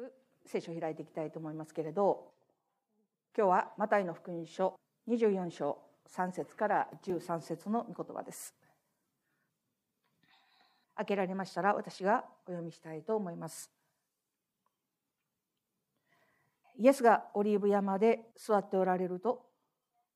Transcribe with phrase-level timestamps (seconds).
[0.00, 0.12] く
[0.46, 2.32] 聖書を開いていきたいと思いますけれど
[3.36, 4.74] 今日はマタイの福音書
[5.08, 8.54] 24章3節から13節の御言葉です。
[10.96, 13.70] 開けられましたら私がお読みしたいと思います。
[16.76, 19.46] イエスがオリーブ山で座っておられると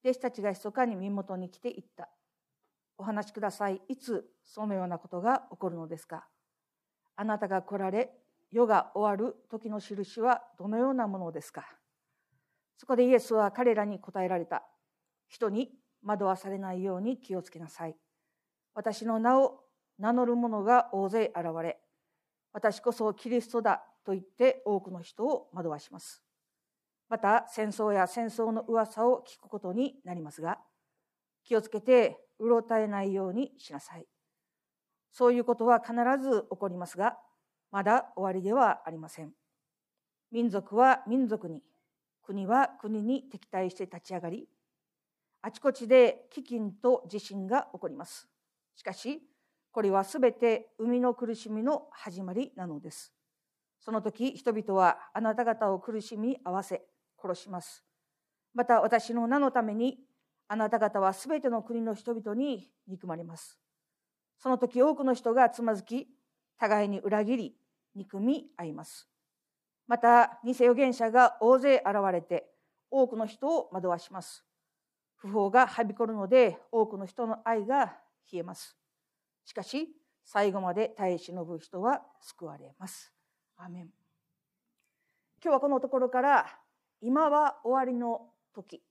[0.02, 2.08] 弟子たちが密かに身元に来て言った。
[2.98, 3.80] お話しください。
[3.88, 6.26] いつそのようなことが起こるのですか。
[7.16, 8.10] あなたが来られ
[8.54, 11.64] 世が終わる時の印はどのようなものですか？
[12.76, 14.62] そこでイエスは彼らに答えられた。
[15.26, 15.72] 人に
[16.04, 17.96] 惑わされないように気をつけなさい。
[18.72, 19.58] 私の名を
[19.98, 21.80] 名乗る者が大勢現れ
[22.52, 26.22] 私こそキリストだと言って多くの人を惑わします。
[27.08, 30.58] また戦争や戦争の噂を聞くことになりますが
[31.42, 34.06] 気をつけてうろたえないようにしなさい。
[35.10, 37.16] そういうことは必ず起こりますが
[37.74, 39.32] まだ終わりではありません。
[40.30, 41.60] 民族は民族に、
[42.22, 44.48] 国は国に敵対して立ち上がり、
[45.42, 48.28] あちこちで飢饉と地震が起こります。
[48.76, 49.22] しかし、
[49.72, 53.12] これはすべて海の苦しみの始まりなのです。
[53.80, 56.80] その時、人々はあなた方を苦しみ合わせ、
[57.20, 57.84] 殺します。
[58.54, 59.98] また私の名のために、
[60.46, 63.58] あなた方はすべての国の人々に憎まれます。
[64.38, 66.06] その時多くの人がつまずき、
[66.56, 67.56] 互いに裏切り、
[67.94, 69.08] 憎み合います。
[69.86, 72.50] また、偽預言者が大勢現れて、
[72.90, 74.44] 多くの人を惑わします。
[75.16, 77.96] 不法がはびこるので、多くの人の愛が
[78.32, 78.76] 冷えます。
[79.44, 79.88] しかし、
[80.24, 83.12] 最後まで耐え忍ぶ人は救われます。
[83.56, 83.90] アメン。
[85.42, 86.46] 今日はこのところから、
[87.00, 88.82] 今は終わりの時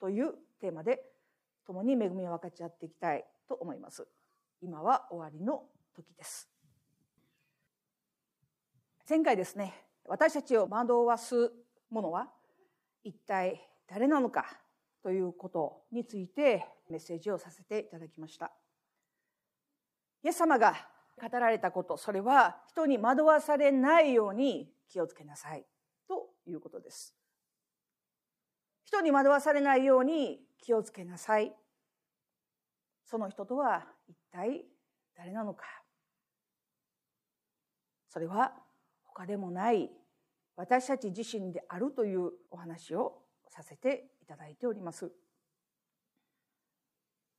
[0.00, 1.02] というテーマで、
[1.66, 4.06] 共に恵みを分かち合っていきたいと思います。
[4.60, 5.64] 今は終わりの
[5.94, 6.55] 時です。
[9.08, 9.72] 前回ですね
[10.04, 11.52] 私たちを惑わす
[11.90, 12.28] ものは
[13.04, 14.44] 一体誰なのか
[15.02, 18.50] ということについてメッセージをさせていただきました。
[20.24, 20.74] イエス様が
[21.22, 25.64] 語られたことそれは人に惑わされないように気をつけなさい
[26.08, 27.14] ということです。
[28.84, 31.54] 人に惑わされないように気をつけなさい。
[33.04, 34.64] その人とは一体
[35.16, 35.64] 誰なのか。
[38.08, 38.65] それは
[39.16, 39.90] 他でもない
[40.56, 43.14] 私たち自身であるというお話を
[43.48, 45.10] させていただいております。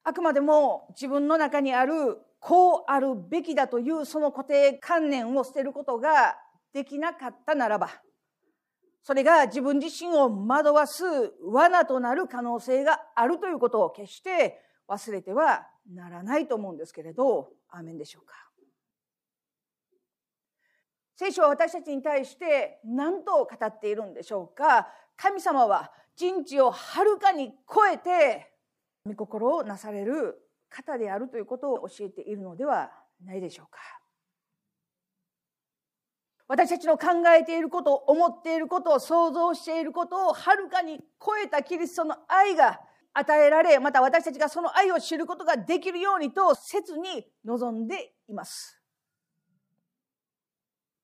[0.04, 6.38] あくまでも自分の中にあるこうあるべきだというその固定観念を捨てることが
[6.74, 7.90] できなかったならば
[9.04, 11.04] それが自分自身を惑わす
[11.44, 18.47] 罠となる可能性があるということを決して忘れてはならないと思うんですけれどアーメンでしょうか
[21.20, 24.88] 聖書は私たちに対して何と語っているんでしょうか？
[25.18, 28.52] 神様は人知をはるかに超えて
[29.04, 30.38] 御心をなされる
[30.70, 32.92] 方であるということを教えているのでは
[33.26, 33.80] ないでしょうか？
[36.48, 37.08] 私たちの考
[37.38, 42.80] えていること思っていること想像していることをはるかに超えたキリストの愛が
[43.16, 48.77] 与えられまた私たちがその愛を知ることができるようにと切に望んでいます。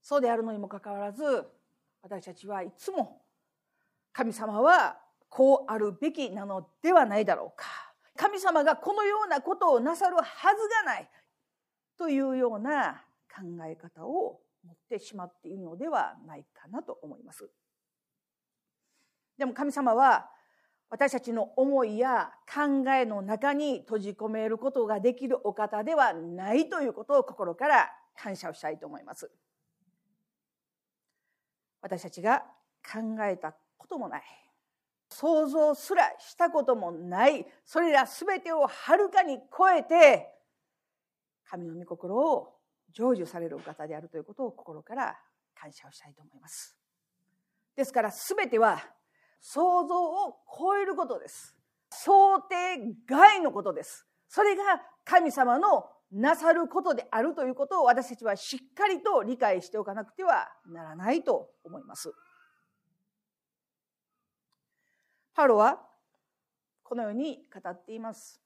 [0.03, 1.23] そうであるのにもかかわらず
[2.03, 3.21] 私たちはいつも
[4.11, 4.97] 神様は
[5.29, 7.65] こうあるべきなのではないだろうか
[8.15, 11.09] 神様がこのようなことをなさるはずがない
[11.97, 13.01] というような
[13.33, 17.49] 考え方を持ってしまっているのではないかなと思います。
[19.37, 20.29] でも神様は
[20.89, 29.31] 私たちの思いや考えの中に閉じ込めることができるお方ではないということを心から感謝をしたいと思います。
[31.83, 32.43] 私たちが
[32.81, 34.23] 考えたこともない
[35.09, 40.29] 想像すらしたこともないそれら全てをはるかに超えて
[41.47, 42.53] 神の御心を
[42.95, 45.19] 成就されるお方であるということを心から
[45.53, 46.75] 感謝をしたいと思います。
[47.75, 48.81] ですから全ては
[49.41, 51.55] 想像を超えることです。
[51.91, 54.07] 想定外のことです。
[54.27, 54.63] それが
[55.03, 62.13] 神様のなさることであるということを私たちはしっかりと理解しておかなくてはならないと思います。
[65.33, 65.81] パロは
[66.83, 68.39] このように語っています。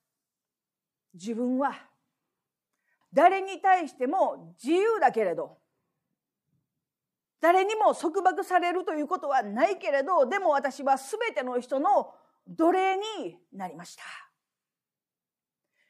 [1.13, 1.73] 自分は
[3.11, 5.57] 誰に対しても自由だけれど
[7.41, 12.13] 誰にも束縛されるということはないけれどでも私は全ての人の
[12.47, 14.26] 奴隷になりました。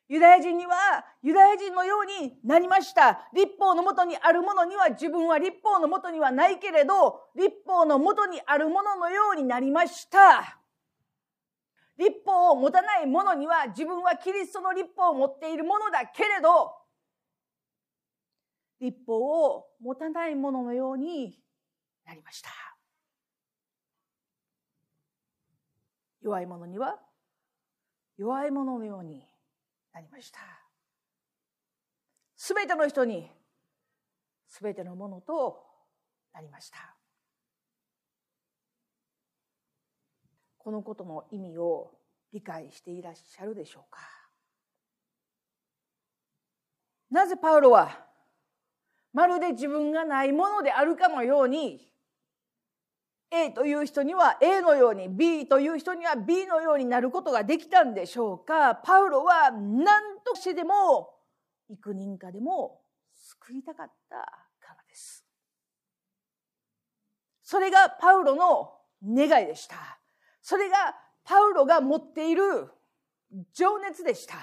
[0.10, 3.30] ユダヤ人にはユダヤ人のようになりました。
[3.34, 10.60] 立法のもとにあるものには自分は立法のもとにはないけれど、立法のもとにあるもののようになりました。
[11.98, 16.74] 立法を持たない者には自分はキリストの立法を持っているものだけれど、
[18.80, 21.38] 立法を持たない者のように
[22.06, 22.50] なりました。
[26.22, 27.00] 弱い者には
[28.18, 29.24] 弱い者のように
[29.98, 30.40] なりました。
[32.36, 33.32] すべての人に
[34.48, 35.58] すべてのものと
[36.36, 36.78] なりました。
[40.60, 41.90] このことの意味を
[42.32, 44.02] 理解していらっしゃるでしょうか
[47.10, 48.06] なぜパウロは
[49.14, 51.90] まるで自分がないものであるかのように
[53.30, 61.10] A という人には A のように B という人には B のようになることができたんでしょうかパウロは何としてでも
[61.70, 62.80] 幾人かでも
[63.14, 64.16] 救いたかった
[64.66, 65.26] からです。
[67.44, 69.76] それがパウロの願いでした。
[70.42, 70.76] それが
[71.26, 72.70] パウロが持っている
[73.54, 74.36] 情熱でした。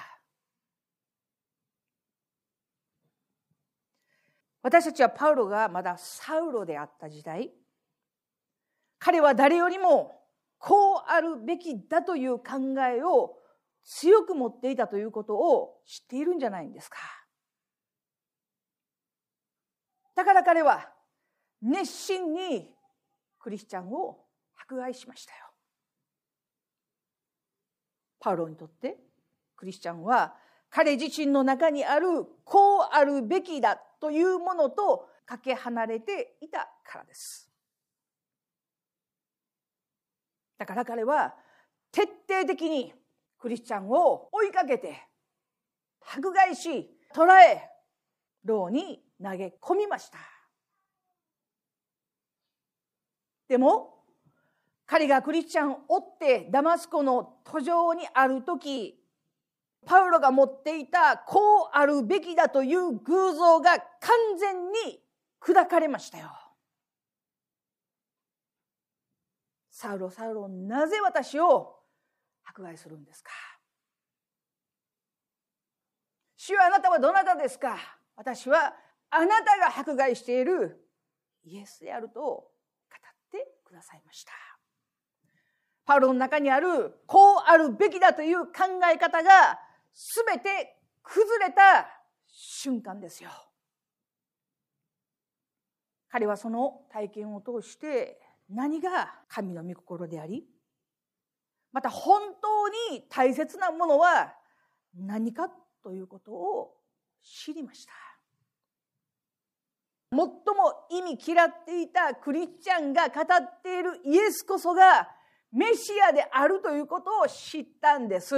[4.61, 7.51] 私たちはパウロがまだサウロであった時代
[9.05, 10.19] 彼は誰よりも
[10.57, 12.43] こうあるべきだという考
[12.91, 13.35] えを
[13.83, 16.97] 強く持っていたということを知っているんじゃないんですか。
[20.15, 20.89] だから彼は
[21.61, 22.73] 熱心に
[23.37, 24.25] クリスチャンを
[24.59, 25.37] 迫害しましたよ。
[28.19, 28.97] パウロにとって
[29.55, 30.33] クリスチャンは
[30.71, 37.51] 彼自身の中にあるこうあるべきだというものとかけ離れていたからです。
[40.57, 41.33] だから彼は
[41.91, 42.93] 徹底的に
[43.39, 45.01] クリスチャンを追いかけて
[46.01, 47.69] 迫害し捕らえ
[48.43, 50.17] 牢に投げ込みました
[53.47, 53.95] でも
[54.85, 58.95] 彼がクリスチャンを追ってダマスコの途上にある時
[59.85, 63.79] パウロが持っていたこうあるべきだという偶像が完
[64.39, 64.99] 全に
[65.39, 66.31] 砕かれましたよ。
[69.77, 71.75] サウロ、サウロ、なぜ私を
[72.45, 73.29] 迫害するんですか？
[76.37, 77.77] 主はあなたはどなたですか？
[78.15, 78.73] 私は
[79.09, 80.81] あなたが迫害している
[81.43, 82.51] イエスであると語っ
[83.29, 84.31] てくださいました。
[85.83, 88.53] パウロの中にあるこうあるべきだという考
[88.89, 89.59] え方が
[89.93, 91.85] 全て崩れた
[92.27, 93.29] 瞬間ですよ。
[96.07, 100.45] 彼はその体験を通して何が神の御心であり
[101.71, 104.33] また本当に大切なものは
[104.95, 105.49] 何か
[105.83, 106.73] ということを
[107.21, 107.91] 知りました。
[110.11, 110.31] 最も
[110.89, 115.09] 意味嫌っていたクリスチャンが語っているイエスこそが
[115.51, 118.35] メシアであるということを知ったんです。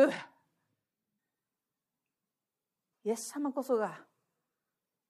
[3.04, 4.04] イエス様こそが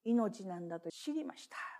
[0.03, 1.76] 命なんだと知りました。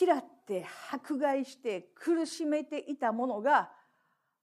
[0.00, 3.70] 嫌って迫害して苦しめていたものが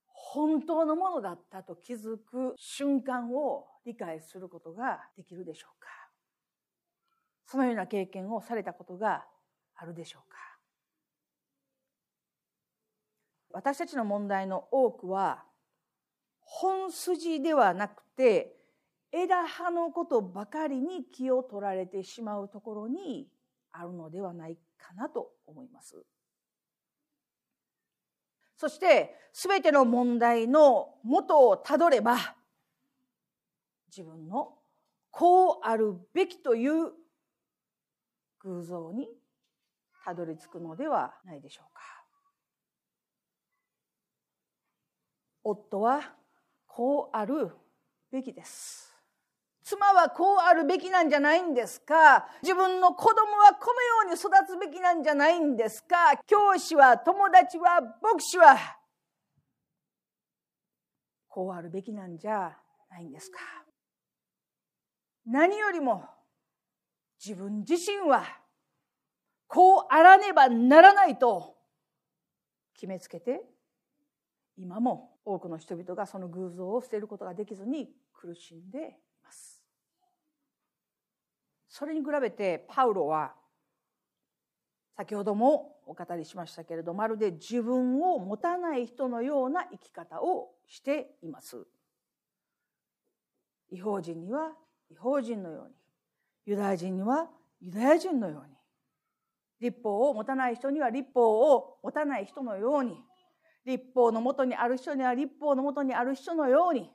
[0.06, 5.88] 本当のものだったと気づく瞬間を理解することができるでしょうか。
[7.46, 9.24] そのような経験をされたことが
[9.76, 10.38] あるでしょうか。
[13.50, 15.44] 私たちの問題の多くは
[16.40, 18.56] 本筋ではなくて
[19.10, 23.28] 枝葉のことばかりに気を取られてしまうところに
[23.72, 25.96] あるのではないかなと思います。
[28.56, 32.36] そして全ての問題の元をたどれば
[33.88, 34.54] 自分の
[35.10, 36.92] こうあるべきという
[38.40, 39.08] 偶像に
[40.04, 41.80] たどり着くのではないでしょうか。
[45.44, 46.14] 夫は
[46.66, 47.50] こうある
[48.10, 48.91] べきです。
[49.64, 52.26] 妻はこうあるべきなんじゃないんですか？
[52.42, 55.96] 自分の子供はこのように育つべきなんじゃないんですか？
[56.26, 58.56] 教師は友達は牧師は
[61.28, 62.56] こうあるべきなんじゃ
[62.90, 63.38] ないんですか？
[65.24, 66.04] 何よりも
[67.24, 68.24] 自分自身は
[69.46, 71.56] こうあらねばならないと
[72.74, 73.42] 決めつけて
[74.56, 78.96] 今も多くの人々がその偶像を捨てることができずに苦しんで
[81.72, 83.32] それに比べてパウロは
[84.94, 91.66] 先ほどもお語りしましたけれどまるで自分を持たない人のような生き方をしています。
[93.70, 94.52] 違法人には
[94.90, 95.74] 違法人のように
[96.44, 97.30] ユダヤ人には
[97.62, 98.54] ユダヤ人のように
[99.58, 103.02] 立法を持たない人には立法を持たない人のように
[103.64, 106.90] 立法のもとにある人には立法のもとにある人のように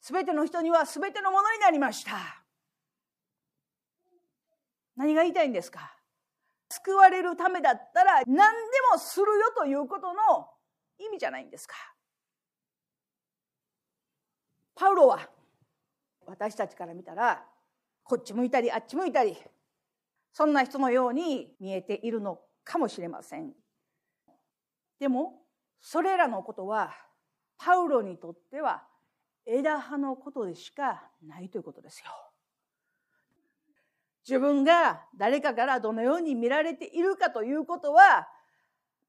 [0.00, 2.43] 全ての人には全てのものになりました
[4.96, 5.96] 何が言いたいんですか？
[6.70, 8.34] 救われるためだったら何で
[8.92, 10.48] もするよということの
[10.98, 11.74] 意味じゃないんですか？
[14.74, 15.20] パウロは
[16.26, 17.44] 私たちから見たら
[18.02, 19.36] こっち向いたりあっち向いたり
[20.32, 23.52] そんな人のように見えているのかもしれません。
[24.98, 25.42] でも
[25.80, 26.92] それらのことは
[27.58, 28.84] パウロにとっては
[29.46, 32.10] 枝葉のことでしかないということですよ。
[34.26, 38.26] 自分が誰かからどのように見られているかということは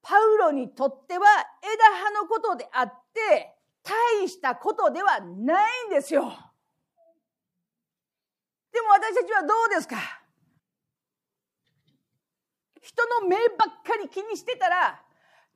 [0.02, 1.26] パウロにとっては
[1.62, 6.22] 枝葉のことであって大したことではないんですよ。
[8.72, 9.96] でも私たちはどうですか？
[12.82, 15.00] 人の目ばっかり気にしてたら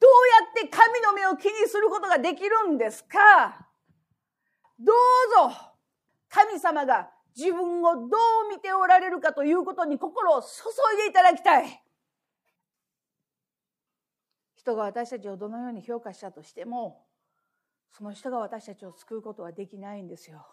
[0.01, 0.11] どう
[0.57, 3.69] やって神の目を気にすることができるんですか？
[4.79, 5.55] どうぞ
[6.31, 10.49] 神様が自分をどう見ておられるかということに心を注
[10.95, 11.83] いでいただきたい。
[14.57, 17.07] 人が私たちをどのように評価したとしても
[17.93, 20.47] その人が私たちを救うことはできないんですよ。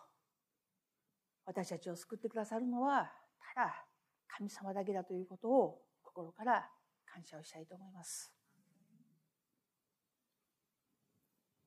[1.46, 3.12] 私たちを救ってくださるのは
[3.56, 3.86] ただ
[4.28, 6.70] 神様だけだということを心から
[7.06, 8.34] 感謝をしたいと思います。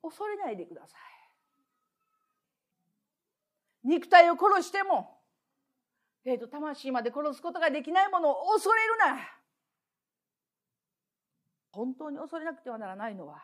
[0.02, 1.19] 恐れないでください。
[3.84, 5.18] 肉体を殺しても
[6.24, 9.18] 霊と魂まで殺すことができないものを恐れるな。
[11.72, 13.42] 本当に恐れなくてはならないのは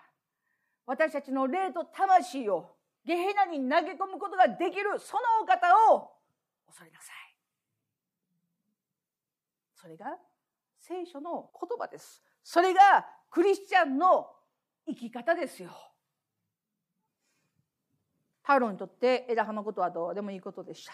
[0.84, 6.10] 私たちの霊と魂をゲヘナに投げ込むことができるそのお方を
[6.66, 7.16] 恐れなさい。
[9.74, 10.18] それが
[10.80, 12.22] 聖書の言葉です。
[12.42, 14.26] それがクリスチャンの
[14.86, 15.70] 生き方ですよ。
[18.46, 20.14] パウロにとって枝葉のことはどう？
[20.14, 20.92] でもいいことでした。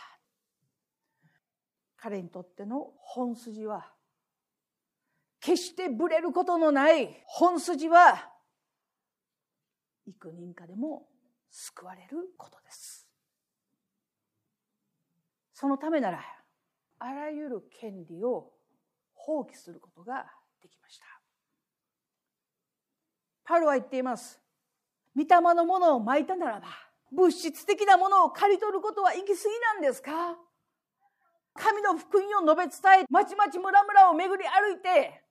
[1.98, 3.92] 彼にとっての本筋は
[5.38, 8.30] 決してぶれることのない本筋は
[10.06, 11.06] 幾人かでも
[11.50, 13.06] 救われることです。
[15.52, 16.24] そのためなら
[17.00, 18.50] あらゆる権利を
[19.12, 20.24] 放棄することが
[20.62, 21.04] できました。
[23.44, 24.40] パウロは言っています。
[25.14, 26.68] 御霊のものをまいたならば
[27.12, 30.38] 物質的なものを刈り取ることは行き過ぎなんですか？
[31.54, 35.22] 神の福音を述べ伝え、まちまち村々を巡り歩いて、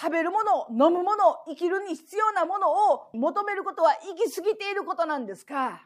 [0.00, 5.82] 食べるもの、飲むもの、生きるに必要なものを求めることは行き過ぎていることなんですか？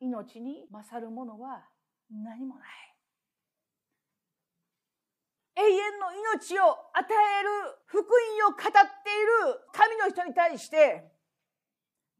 [0.00, 1.62] 命に勝るものは
[2.10, 2.68] 何もない。
[5.56, 6.62] 永遠の命を
[6.92, 7.06] 与
[7.38, 8.04] える福音
[8.48, 8.72] を語ってい
[9.46, 11.04] る神の人に対して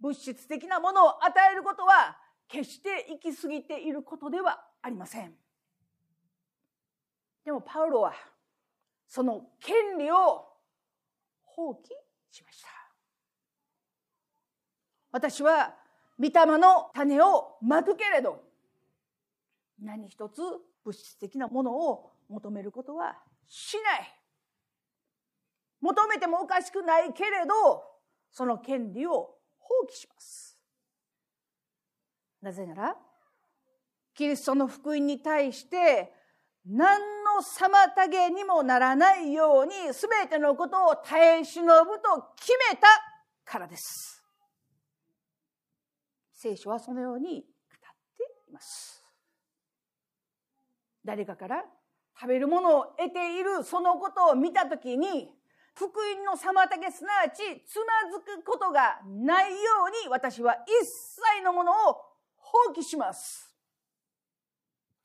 [0.01, 2.17] 物質的なものを与えることは
[2.49, 5.33] 決して行き過ぎていることではありません。
[7.45, 8.15] でもパウロは
[9.07, 10.47] その権利を
[11.43, 11.77] 放棄
[12.31, 12.69] しました。
[15.13, 15.75] 私は
[16.19, 18.43] 御霊の種をまくけれど
[19.81, 20.41] 何一つ
[20.85, 24.15] 物質的なものを求めることはしない。
[25.81, 27.85] 求めてもおかしくないけれど
[28.31, 29.35] その権利を
[29.65, 30.59] 放棄します。
[32.41, 32.97] なぜなら、
[34.15, 36.13] キリストの福音に対して
[36.67, 42.87] 何の妨げにもならないように全てのことを耐え忍ぶと決めた
[43.45, 44.23] からです。
[46.33, 47.47] 聖書はそのように語っ
[48.17, 49.03] ています。
[51.05, 51.65] 誰かから
[52.19, 55.31] 食べるものを得ているそのことを見たときに
[55.75, 59.57] 福音の妨げすなわちつまずくことがないよ
[59.89, 61.97] うに私は一切のものを
[62.37, 63.53] 放棄します。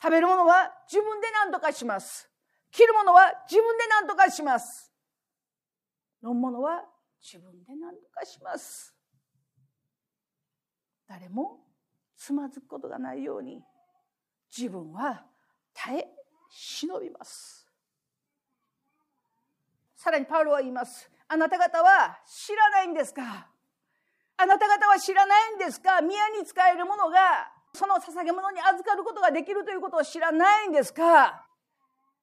[0.01, 2.29] 食べるものは自分で何とかします。
[2.71, 4.93] 着るものは自分で何とかします。
[6.23, 6.83] 飲むものは
[7.21, 8.95] 自分で何とかします。
[11.07, 11.65] 誰も
[12.15, 13.63] つまずくことがないように
[14.55, 15.25] 自分は
[15.73, 16.07] 耐え
[16.49, 17.58] 忍びます。
[19.99, 21.11] さらにパウロは言います。
[21.27, 23.49] あなた方は知らないんですか？
[24.37, 25.99] あなた方は知らないんですか？
[25.99, 31.45] 宮に使えるものがその捧げ物に預かることができるということを知らないんですか？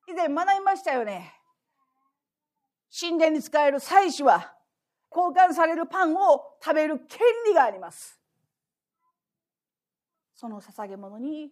[0.08, 1.34] 以前学びましたよね。
[2.98, 4.54] 神殿に使える祭司は
[5.14, 8.18] 交換されるパンを食べる権利があります。
[10.34, 11.50] その捧げ物に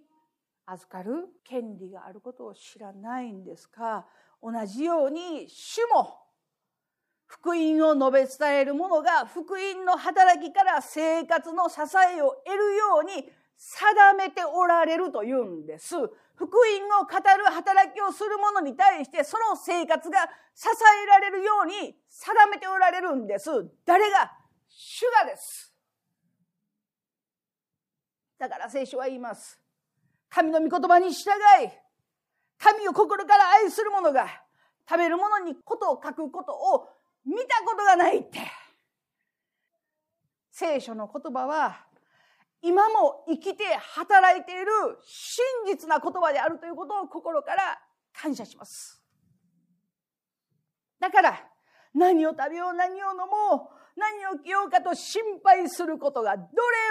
[0.65, 4.07] 預かる権利があることを知らないんですか？
[4.45, 6.19] 同じように主も
[7.25, 11.81] 福音を述べ伝える者が福音の働きから生活の支
[12.15, 15.97] えを得るように定めておられるというんです。
[16.35, 23.49] 福音を語る働きをする者に対してその生活が支えられるように定めておられるんです。
[23.87, 24.31] 誰が
[24.69, 25.73] 主がです。
[28.39, 29.59] だから聖書は言います。
[30.29, 31.71] 神の御言葉に従い、
[32.65, 34.27] 神を心から愛する者が
[34.89, 36.89] 食べるものにことを書くことを
[37.27, 38.41] 見たことがないって。
[40.51, 41.85] 聖書の言葉は
[42.63, 44.71] 今も生きて働いている
[45.03, 47.79] 真実な言葉であるということを心から
[48.15, 49.03] 感謝します。
[50.99, 51.47] だから
[51.93, 56.49] 何を食べよう何を飲もう何を着ようかと心配することがどれ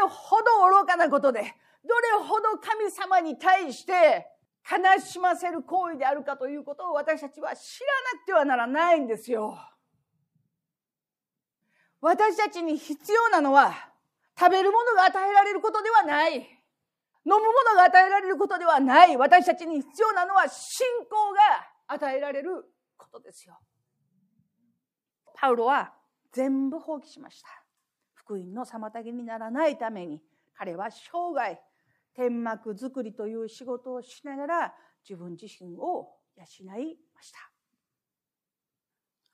[0.07, 0.43] ほど
[0.81, 1.53] 愚かなことでどれ
[2.21, 4.27] ほど神様に対して
[4.69, 9.57] 悲しませる行為であるかということを私たちは知らなくてはならないんですよ。
[11.99, 13.73] 私たちに必要なのは
[14.37, 16.35] 食べるものが与えられることではない。
[16.35, 16.41] 飲
[17.25, 19.15] むものが与えられることではない。
[19.15, 22.65] 私たちに必要なのは信仰が与えられる
[22.97, 23.57] ことですよ。
[25.35, 25.93] パウロは
[26.31, 27.47] 全部放棄しました。
[28.13, 30.21] 福音の妨げにならないために
[30.57, 31.59] 彼は生涯
[32.15, 34.73] 天幕作りという仕事をしながら
[35.07, 36.43] 自分自身を養
[36.79, 37.39] いました。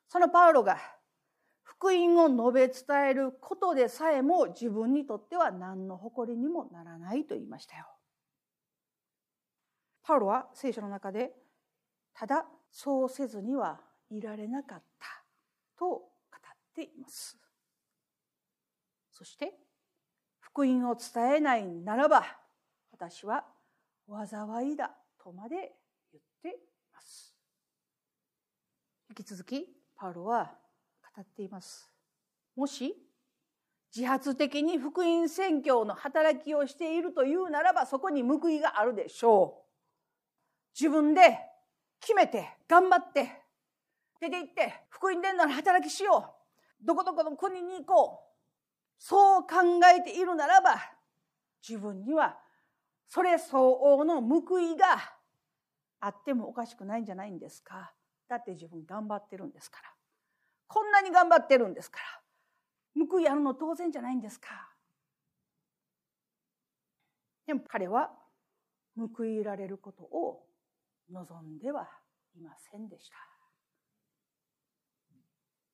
[0.08, 0.78] そのパウロが
[1.62, 7.86] 福音を述べ伝えることでさえも自分にとっては何の誇りにもならないと言いましたよ。
[10.02, 11.32] パウロは聖書の中で
[12.14, 15.08] ただそうせずにはいられなかった
[15.78, 17.38] と語っています。
[19.12, 19.54] そして
[20.40, 22.26] 福音を伝えないならば
[23.00, 23.46] 私は
[24.10, 24.92] 災いだ
[25.24, 25.56] とまで
[26.12, 26.52] 言ってい
[26.94, 27.34] ます。
[29.10, 29.66] 引き続き
[29.96, 30.52] パウロは
[31.16, 31.90] 語っています。
[32.58, 32.94] もし
[33.96, 39.70] 自発的に福音宣教の働きをしているというならばそこに報いがあるでしょう。
[40.78, 41.40] 自分で
[42.02, 43.32] 決めて頑張って
[44.20, 46.36] 出て行って福音伝道の働きしよ
[46.84, 46.86] う。
[46.86, 49.02] どこどこの国に行こう。
[49.02, 49.48] そう考
[49.98, 50.76] えているならば
[51.66, 52.38] 自分には
[53.10, 54.86] それ相応の報いが
[56.00, 57.94] あってもおかしくないんじゃないんですか？
[58.30, 59.90] だって自分頑張ってるんですから。
[60.68, 61.98] こんなに頑張ってるんですか
[62.96, 64.50] ら報いあるの当然じゃないんですか
[67.48, 68.12] でも彼は
[68.96, 70.46] 報いられることを
[71.12, 71.90] 望んでは
[72.36, 73.16] いませんでした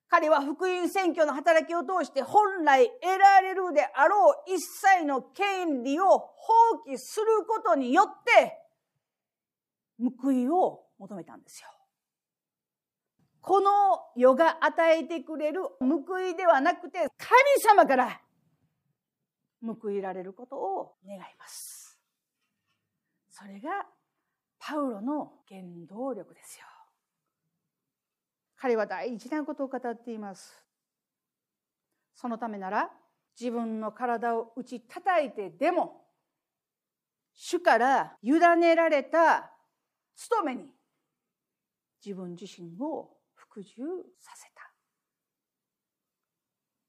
[0.07, 6.53] 彼は福音選挙の働きを通して本来得られるであろう一切の権利を放
[6.87, 8.61] 棄することによって
[10.21, 11.69] 報いを求めたんですよ。
[13.41, 13.69] この
[14.15, 18.21] 世が与えてくれる報いではなくて神様から
[19.61, 21.99] 報いられることを願います。
[23.29, 23.85] それが
[24.59, 26.65] パウロの原動力ですよ。
[28.65, 30.59] 彼は大事なことを語っています。
[32.15, 32.89] そのためなら
[33.39, 36.01] 自分の体を打ち叩いてでも
[37.35, 39.51] 主から委ねられた
[40.15, 40.63] 務めに
[42.03, 43.83] 自分自身を服従
[44.19, 44.71] させた。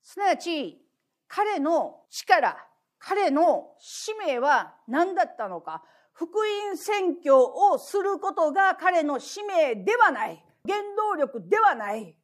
[0.00, 0.80] すなわち、
[1.28, 2.56] 彼の力、
[2.98, 5.84] 彼の使命は何だったのか。
[6.14, 6.38] 福
[6.70, 10.42] 音宣教をすることが彼の使命ではない。
[10.66, 12.16] 原動力ではない。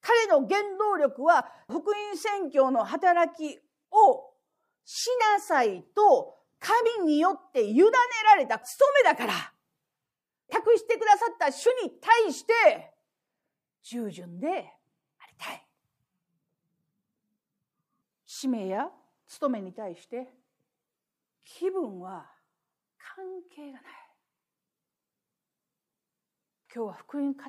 [0.00, 3.58] 彼の原動力は福音宣教の働き
[3.90, 4.32] を
[4.84, 7.90] しなさいと神によって委ね
[8.24, 9.52] られた務めだから。
[10.50, 12.94] 託してくださった主に対して
[13.82, 14.52] 従順であ
[15.26, 15.66] りたい。
[18.24, 18.88] 使命や
[19.26, 20.28] 務めに対して
[21.44, 22.30] 気分は
[22.98, 24.07] 関係がない。
[26.78, 27.40] 今日は福音語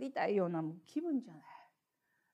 [0.00, 1.42] りたいような気分じゃない。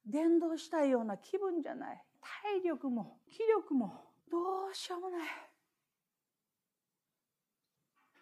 [0.07, 2.03] 伝道したいような気分じゃない。
[2.43, 4.39] 体力も気力もど
[4.73, 5.21] うしようもない。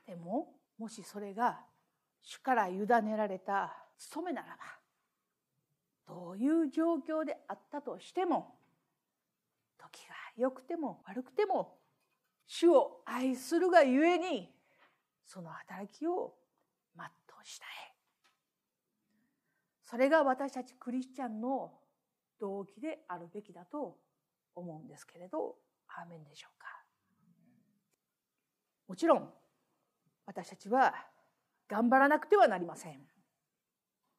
[0.05, 1.61] でももしそれが
[2.23, 4.65] 主から委ねられた務めならば
[6.13, 8.57] どういう状況であったとしても
[9.79, 11.79] 時が良くても悪くても
[12.49, 14.53] 主を愛するがゆえに
[15.25, 16.35] その働きを
[16.97, 17.92] 全うしたい
[19.93, 21.71] それが私たちクリスチャンの
[22.41, 23.99] 動機であるべきだと
[24.55, 26.67] 思うんですけれどアーメンでしょうか。
[28.89, 29.29] もちろん
[30.25, 30.95] 私たちは
[31.69, 33.01] 頑張らなくてはなりません。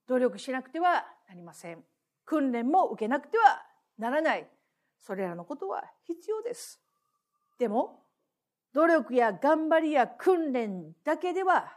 [0.07, 1.83] 努力しなくてはなりません。
[2.23, 3.63] 訓練も受けなくては
[3.97, 4.47] ならない。
[4.99, 6.79] それらのことは必要です。
[7.57, 8.03] でも
[8.75, 11.73] 努力や頑張りや訓練だけでは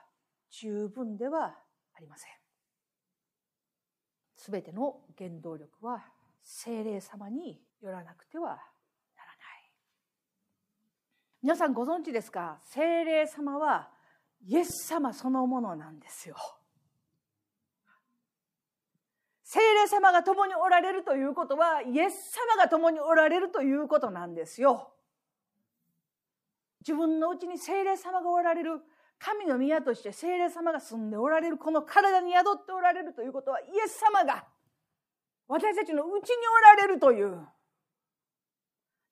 [0.51, 1.57] 十分では
[1.95, 2.36] ありません。
[4.47, 6.05] すべての原動力は
[6.41, 8.61] 精霊様によらなくてはならない。
[11.43, 12.61] 皆さんご存知ですか？
[12.63, 13.89] 精霊様は
[14.47, 16.37] イエス様そのものなんですよ。
[19.43, 22.15] 精霊様が共におられるということはイエス
[22.55, 24.93] 様が共におられるということなんですよ。
[26.83, 28.81] 自分のうちに精霊様がおられる
[29.19, 34.45] 神の宮として精霊様が住んでおられるこの体に宿っておられるということはイエス様が
[35.49, 37.31] 私たちのうちにおられるという。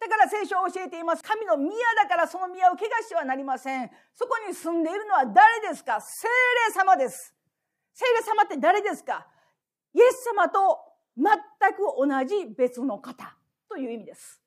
[0.00, 1.22] だから聖書を教えています。
[1.22, 3.90] 神の宮だからその宮を汚してはなりません。
[4.14, 6.00] そこに住んでいるのは誰ですか？
[6.00, 7.34] 精霊様です。
[7.94, 9.26] 精霊様って誰ですか？
[9.94, 10.80] イエス様と
[11.16, 11.24] 全
[11.72, 13.34] く同じ別の方
[13.70, 14.42] という意味です。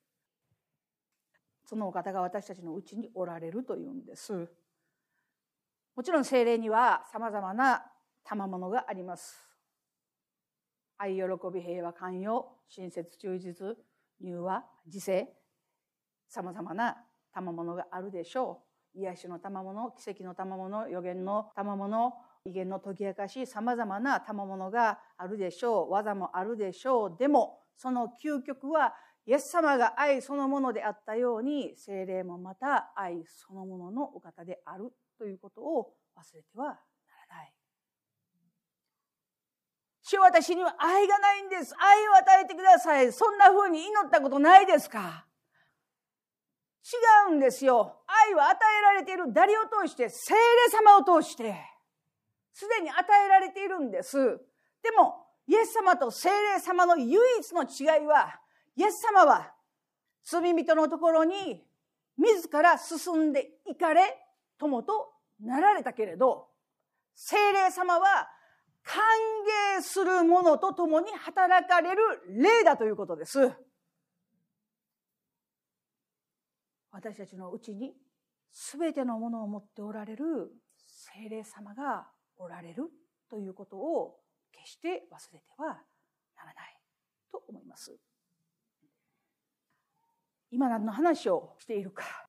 [1.64, 4.48] そのお方が私たちのうちにおられるというんです。
[5.98, 7.82] もちろん精霊には様々な
[8.22, 9.36] 賜物があります。
[10.96, 13.76] 愛、喜び、平和、寛容、親切、忠実、
[14.20, 15.28] 柔和、自制、
[16.28, 16.98] 様々な
[17.34, 18.62] 賜物があるでしょ
[18.94, 19.00] う。
[19.00, 22.12] 癒しの賜物、奇跡の賜物、予言の賜物、
[22.44, 25.90] 威厳の解き明かし、様々な賜物があるでしょう。
[25.90, 27.16] 技もあるでしょう。
[27.18, 28.94] でも、その究極は、
[29.26, 36.76] イエス様が愛そのものであったように、精霊もまた愛そのもののお方であるということを忘れてはなら
[37.36, 37.52] ない。
[40.02, 41.74] 主は私には愛がないんです。
[41.76, 43.12] 愛を与えてください。
[43.12, 45.26] そんな風に祈ったことないですか？
[47.28, 48.02] 違うんですよ。
[48.06, 50.38] 愛は与えられている誰を通して、聖霊
[50.70, 51.54] 様を通して、
[52.54, 54.16] すでに与えられているんです。
[54.82, 58.40] でも、イエス様と聖霊様の唯一の違いは、
[58.76, 59.52] イエス様は
[60.24, 61.62] 罪人のところに
[62.16, 64.16] 自ら進んでいかれ、
[64.58, 66.48] 友となられたけれど、
[67.14, 68.28] 精霊様は
[68.82, 69.02] 歓
[69.78, 73.52] 迎する者と共に働かれる霊だということです。
[76.90, 77.94] 私たちのうちに
[78.50, 82.90] 全てのものを持っておられる精霊様がおられる
[83.30, 84.18] ということを
[84.52, 86.80] 決して忘れてはならない
[87.30, 87.96] と思います。
[90.50, 92.27] 今何の話をしているか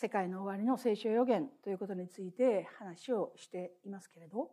[0.00, 4.48] 世界の終わりの聖書予言ということについて話をしていますけれど。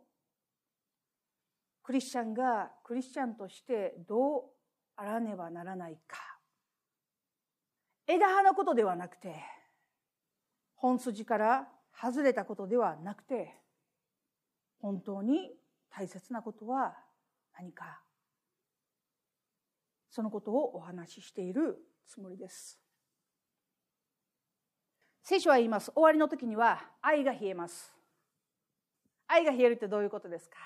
[1.83, 4.41] クリスチャンがクリスチャンとしてどう
[4.95, 6.17] あらねばならないか。
[8.07, 9.35] 枝葉のことではなくて
[10.73, 13.53] 本筋から外れたことではなくて
[14.79, 15.51] 本当に
[15.91, 16.95] 大切なことは
[17.55, 18.01] 何か。
[20.09, 21.77] そのことをお話ししている
[22.07, 22.84] つもりです。
[25.27, 25.91] 聖書は言います。
[25.95, 27.91] 終わりの時には愛が冷えます。
[29.25, 30.57] 愛が冷えるってどういうことですか？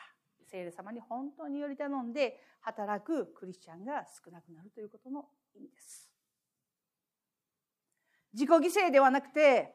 [0.52, 5.24] 聖霊様に本当により頼んで働くクリスチャンが少なくなるということの
[5.56, 6.12] 意味です。
[8.34, 9.74] 自己犠牲ではなくて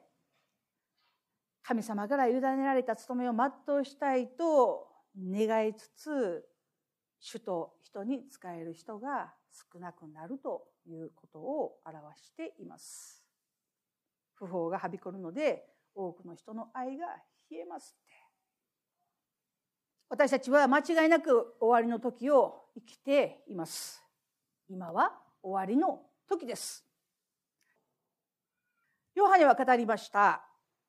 [1.62, 4.87] 神様から委ねられた務めを全うしたいと
[5.18, 6.44] 願いつつ
[7.20, 9.33] 主と人に仕える人が
[9.73, 13.23] 少なくなるということを表しています。
[14.46, 17.07] 不法がはびこるので多くの人の愛が
[17.50, 18.12] 冷えますって。
[20.11, 24.02] 私たちは間違いなく終わりの時を生きています。
[24.68, 26.87] 今は終わりの時です。
[29.14, 30.44] ヨハネは語りました。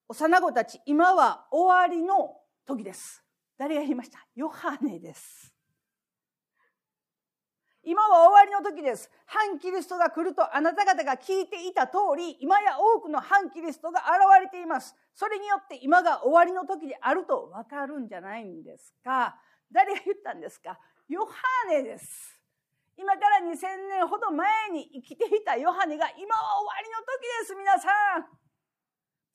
[0.08, 2.36] 幼子たち今は終わりの
[2.68, 3.24] 時です。
[3.58, 4.20] 誰が言いました？
[4.36, 5.55] ヨハネです。
[7.86, 9.12] 今は終わりの時です。
[9.26, 14.96] 反キリストが来るとあなた方が聞いていた通り、今や多くの反キリストが現れています。
[15.14, 19.38] それによって今が終わりの時であるとわかるんじゃないんですか。
[19.72, 20.80] 誰が言ったんですか？
[21.08, 21.34] ヨハ
[21.70, 22.34] ネです。
[22.98, 28.26] 今から2000年ほど前に生きていたヨハネが今は終わりの時です、皆さん。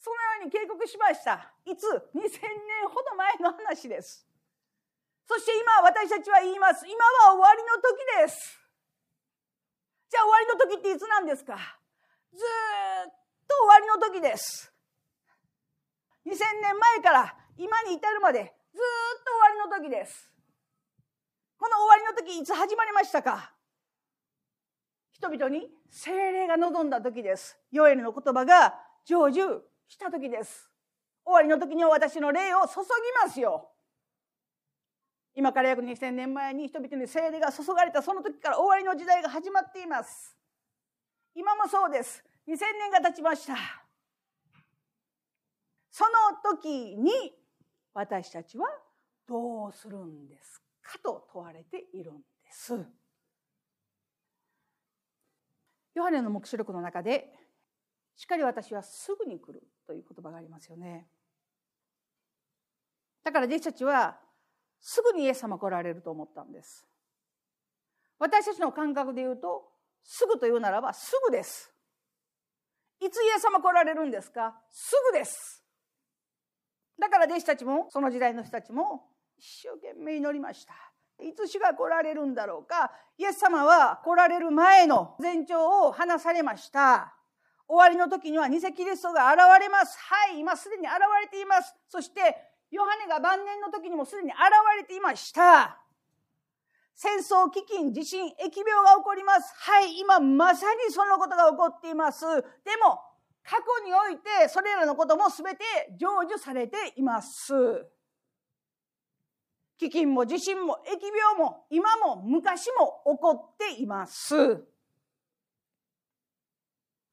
[0.03, 1.53] そのように警告しました。
[1.67, 4.27] いつ ?2000 年ほど前の話です。
[5.31, 6.85] そして今私たちは言います。
[6.89, 6.99] 今
[7.31, 8.59] は終わりの時です。
[10.11, 11.55] じゃあ終わりの時っていつなんですか？
[12.35, 13.13] ずっ
[13.47, 14.75] と終わりの時です。
[16.27, 18.51] 2000年前から今に至るまでずっ
[19.23, 20.29] と終わりの時です。
[21.57, 23.55] この終わりの時いつ始まりましたか？
[25.13, 27.57] 人々に精霊が望んだ時です。
[27.71, 30.69] ヨエルの言葉が成就した時です。
[31.25, 32.89] 終わりの時に私の霊を注ぎ
[33.25, 33.71] ますよ。
[35.35, 40.37] 今から約2000年前に人々に精霊が注がれたその時から終わりの時代が始まっています。
[41.35, 42.25] 今もそうです。
[42.49, 43.57] 2000年が経ちました。
[45.91, 47.11] その時に
[47.95, 48.67] 私たちは
[49.27, 52.75] どうするんですかと問われているんです。
[55.95, 57.33] ヨハネの黙示録の中で
[58.17, 61.09] 「しっかり私はすぐに来る」という言葉がありますよね。
[63.23, 64.21] だから弟子たちは
[64.81, 66.87] すぐにイエス様来られると思ったんです。
[68.19, 69.63] 私たちの感覚で言うと
[70.03, 71.73] すぐというならばすぐです。
[73.01, 74.55] いつイエス様来られるんですか？
[74.71, 75.63] すぐです。
[76.99, 79.07] だから弟子たちもその時代の人たちも
[79.39, 80.75] 一生懸命祈りました。
[81.23, 82.91] いつ主が来られるんだろうか？
[83.17, 87.15] イエス様は来られる前の前兆を話されました。
[87.69, 89.97] 終わりの時には偽キリストが現れます。
[89.99, 91.75] はい、今すでに現れています。
[91.89, 92.37] そして、
[92.71, 94.39] ヨハネが晩年の時にもすでに現
[94.79, 95.81] れていました。
[96.95, 99.55] 戦争、飢饉、地震、疫病が起こります。
[99.57, 102.25] はい、今まさにそのことが起こっています。
[102.27, 103.01] でも、
[103.43, 105.65] 過去においてそれらのことも全て
[105.99, 107.55] 成就されています。
[109.81, 114.63] 飢饉も地震も疫病も今も昔も起こっています。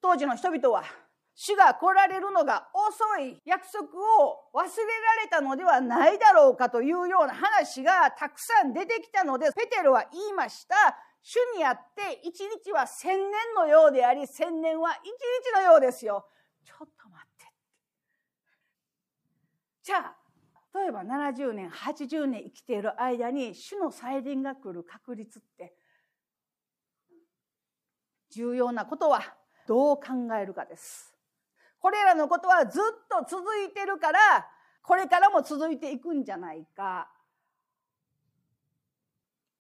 [0.02, 0.84] 当時の人々は
[1.39, 3.84] 主が来られるのが遅い約束
[4.23, 10.76] を忘れられたのではないだろうかというような話がたくさん出てきたので、ペテロは言いました。
[11.21, 16.26] 主にあって一日は千年のようであり、千年は一日のようですよ。
[16.65, 17.45] ちょっと待って。
[19.84, 20.17] じゃあ、
[20.73, 25.76] 例えば70年、80年生きている間に主の再臨が来る確率って、
[28.32, 29.21] 重要なことは
[29.67, 30.04] どう考
[30.41, 31.16] えるかです。
[31.80, 34.48] これらのことはずっと続いてるから、
[34.82, 37.10] これからも続いていくんじゃないか。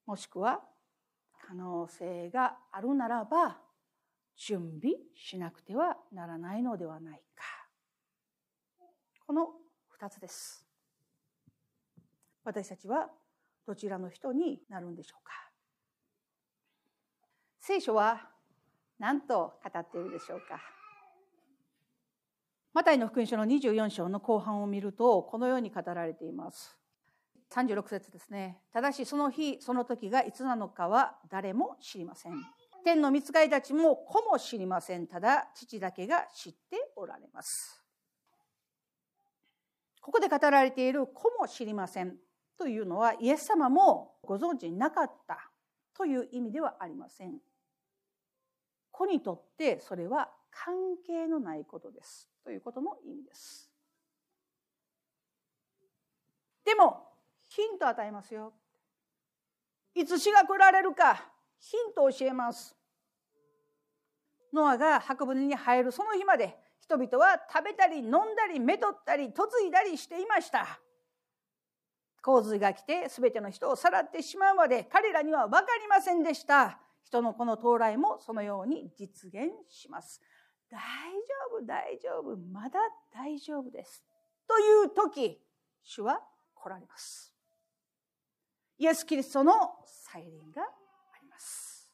[0.05, 0.61] もしくは、
[1.47, 3.59] 可能性があるならば、
[4.35, 7.43] 準備しなくてはならないのではないか。
[9.25, 9.49] この
[9.89, 10.65] 二つです。
[12.43, 13.09] 私たちは
[13.65, 15.33] どちらの人になるんでしょうか。
[17.59, 18.29] 聖書は
[18.99, 20.76] 何と語っているでしょうか。
[22.77, 26.77] マタイの福音書の24章の後半を見るとこのように語られています。
[27.51, 32.33] 36節ですねただしその日その時がいつなのかは誰も知りません。
[32.85, 35.07] 天の御使いたちも子も知りません。
[35.07, 37.83] ただ父だけが知っておられます。
[39.99, 42.15] ここで語られている子も知りません
[42.59, 45.49] というのはイエス様もご存知なかった
[45.95, 47.39] という意味ではありません。
[48.91, 50.73] 子にとってそれは関
[51.05, 53.69] 係のないことですということの意味です。
[56.65, 57.07] でも
[57.47, 58.53] ヒント与えますよ。
[59.95, 62.75] いつ死が来られるかヒントを教えます。
[64.53, 70.79] ノアが箱舟に入るその日まで人々は食べたり飲んだりめとったり嫁いだりしていました。
[72.21, 76.79] 洪水が来て全ての人をさらってしまうまで彼らには分かりませんでした。
[77.03, 80.21] 人のこの到来もそのように実現します。
[80.69, 82.79] 大丈夫、大丈夫、まだ
[83.13, 84.03] 大丈夫です。
[84.47, 85.41] という時、
[85.83, 86.21] 主は
[86.53, 87.33] 来られます。
[88.77, 89.53] イエス・キリストの
[89.85, 90.65] 再臨があ
[91.21, 91.89] ります。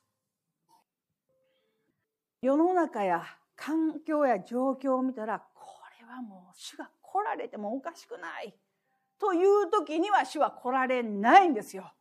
[2.42, 3.24] 世の中や
[3.56, 5.66] 環境や状況を見たら、こ
[6.00, 8.54] れはもう主が来られてもおかしくない。
[9.20, 11.94] という時には主は来られないんですよ。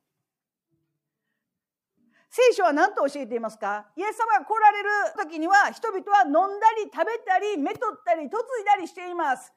[2.35, 3.85] 聖書は何と教えていますか？
[3.95, 4.89] イエス様が来られる
[5.21, 8.33] 時には人々は飲んだり食べたりめとったり嫁い
[8.65, 9.53] だりしています。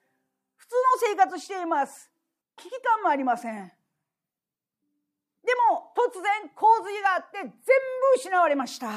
[0.57, 2.11] 普通の生活しています。
[2.57, 3.53] 危機感もありません。
[3.55, 7.53] でも突然洪水があって全部
[8.17, 8.87] 失われました。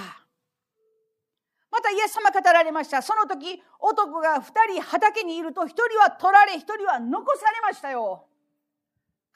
[1.70, 3.00] またイエス様語られました。
[3.00, 8.24] その時男が二人畑にいると一人は取られ一人は残されましたよ。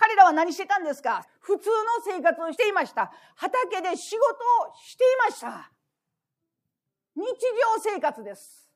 [0.02, 1.24] 彼らは何してたんですか？
[1.38, 3.12] 普通の生活をしていました。
[3.36, 4.34] 畑で仕事
[4.68, 5.70] をしていました。
[7.14, 8.68] 日常生活です。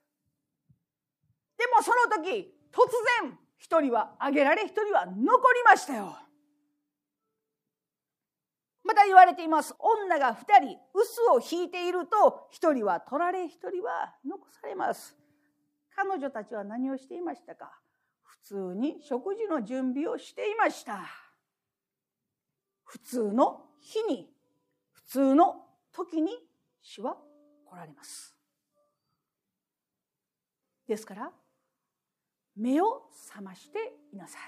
[1.58, 2.78] でもその時、突
[3.22, 6.16] 然、一人は挙げられ、一人は残りましたよ。
[8.84, 9.74] また言われています。
[9.80, 15.16] 女が二人、臼を引いていると、一人は取られ、一人は残されます。
[15.96, 17.80] 彼女たちは何をしていましたか？
[18.46, 21.00] 通に食事の準備をしていました。
[22.84, 24.30] 普通の日に、
[24.92, 26.30] 普通の時に
[26.80, 27.16] 主は
[27.64, 28.36] 来られます。
[30.86, 31.32] ですから、
[32.56, 34.40] 目を覚ましていなさい。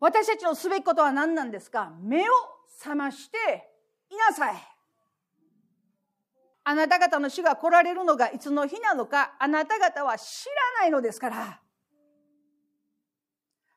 [0.00, 1.92] 私たちのすべきことは何なんですか？
[2.00, 2.32] 目を
[2.82, 3.36] 覚まして
[4.10, 4.54] いなさい。
[6.64, 10.46] あなた方の主が来られるのがいつの日なのか、あなた方は知
[10.78, 11.60] らないのですから。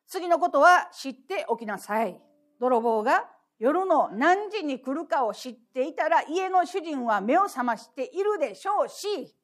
[0.07, 2.19] 次のことは知っておきなさい。
[2.59, 9.35] 泥棒が夜の何時に来るかを知っていたら家の主人は目を覚ましているでしょうし、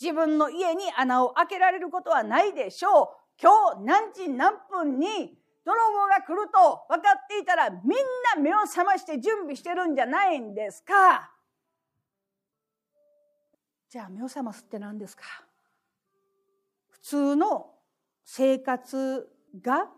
[0.00, 3.08] 自分の家に穴を開けられることはないでしょう。
[3.40, 7.80] 今日何時何分に泥棒が来ると分かっていたらみん
[8.36, 11.32] な目を覚まして準備してるんじゃないんですか
[13.88, 15.24] じゃあ目を覚ますって何ですか？
[16.90, 17.72] 普通の
[18.24, 19.28] 生活
[19.62, 19.88] が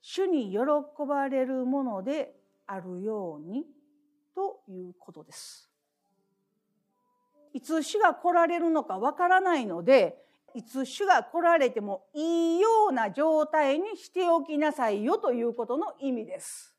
[0.00, 0.58] 主に喜
[1.06, 2.34] ばれるもので
[2.66, 3.64] あるように
[4.34, 5.68] ということです。
[7.52, 10.22] いつ主が来られるのかわからないので
[10.54, 16.74] いつ主が来られてもいいような状態にしておきなさいよということの意味です。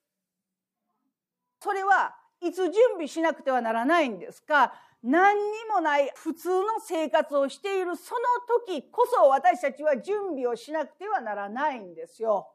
[1.62, 4.74] それはいつ準備しなくてはならないんですか？
[5.02, 8.22] 何にもない普通の生活をしているその
[8.66, 12.50] 時こそ私たちは準備をしなくてはならないんですよ。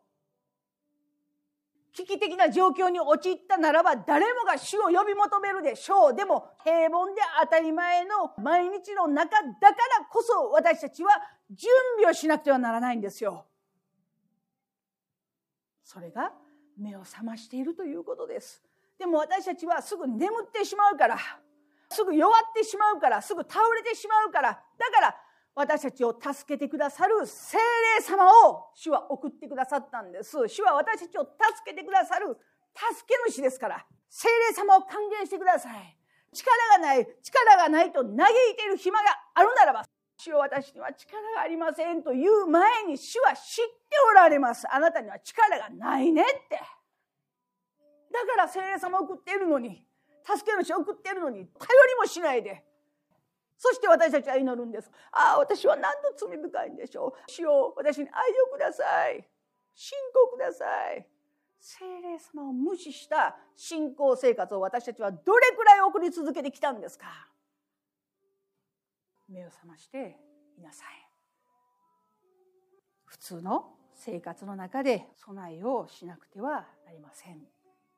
[1.94, 6.14] 危機的な状況に陥ったならば誰もが主を呼び求めるでしょう。
[6.14, 11.12] でも平凡で当たり前の毎日の中だからこそ私たちは
[11.50, 13.46] 準備をしなくてはならないんですよ。
[15.84, 16.32] それが
[16.76, 18.62] 目を覚ましているということです。
[18.98, 21.16] でも私たちはすぐ眠ってしまうから、
[21.90, 25.16] すぐ弱ってしまうから、すぐ倒れてしまうから、だから
[25.54, 27.58] 私たちを助けてくださる精
[27.96, 30.48] 霊様を主は送ってくださったんです。
[30.48, 31.30] 主は私たちを助
[31.64, 32.36] けてくださる
[32.74, 35.98] 助け主ですから、精霊様を還元してください。
[36.32, 39.84] 力がない、力がないと嘆いている暇があるならば、
[40.16, 44.66] 主は私には力がありませんという前に主は知っておられます。
[44.72, 46.60] あなたには力がないねって。
[48.12, 49.86] だから精霊様を送っているのに、
[50.24, 52.64] 助け主を送っているのに、頼りもしないで、
[53.56, 54.90] そして私たちは祈るんです。
[55.12, 57.30] ああ、私は何の罪深いんでしょう。
[57.30, 59.26] 主よ私に愛をください。
[59.74, 61.06] 信仰ください。
[61.60, 67.06] 精霊様を無視した信仰生活を私たちはどれくらい送り続けてきたんですか
[69.28, 70.18] 目を覚まして
[70.58, 70.88] いなさい。
[73.06, 77.38] 普通の生活の中で備えをしなくてはなりません。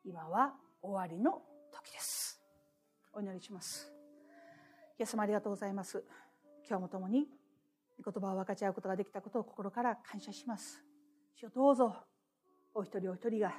[0.05, 2.16] 今は終わりの時です。
[3.17, 3.91] お祈りします。
[4.99, 6.05] イエス様ありがとうございます。
[6.69, 7.27] 今日も共に
[8.05, 10.85] 言葉を分かち合うことができたことを心から感謝します。
[11.35, 11.97] 主よどうぞ
[12.75, 13.55] お一人お一人が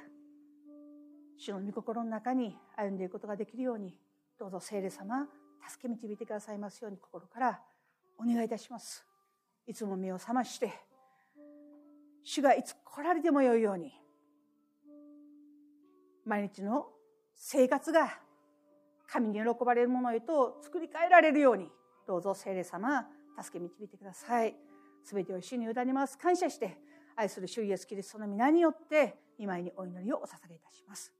[1.36, 3.98] 主の御心の中に歩んでいくことができるように
[4.38, 5.26] どうぞ聖霊様
[5.68, 7.60] 助け導いてくださいますように心から
[8.16, 9.04] お願いいたします。
[9.66, 10.72] いつも目を覚まして
[12.22, 13.92] 主がいつ来られてもよいように
[16.24, 16.86] 毎日の
[17.34, 18.20] 生活が
[19.10, 21.68] 神に喜ばれるものへと作り変えられるように。
[22.06, 23.06] どうぞ聖霊様
[23.40, 24.54] 助け導いてください。
[25.04, 26.18] 全てを主に委ねます。
[26.18, 26.76] 感謝して
[27.16, 31.17] 愛する主イエスキリストの皆によって今にお祈りをお捧げいたします。